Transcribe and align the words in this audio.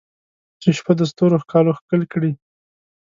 چې 0.61 0.69
شپه 0.77 0.93
د 0.99 1.01
ستورو 1.11 1.41
ښکالو 1.43 1.77
ښکل 1.79 2.01
کړي 2.13 2.31